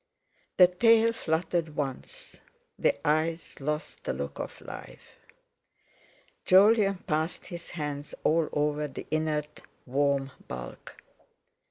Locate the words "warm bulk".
9.85-10.99